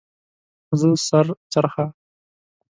[0.79, 1.85] زه سر چرخه